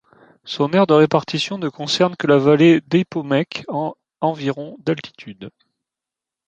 Son 0.45 0.71
aire 0.71 0.87
de 0.87 0.95
répartition 0.95 1.59
ne 1.59 1.69
concerne 1.69 2.15
que 2.15 2.25
la 2.25 2.39
vallée 2.39 2.81
d'Eipomek, 2.87 3.65
à 3.69 3.91
environ 4.25 4.75
d'altitude. 4.79 5.51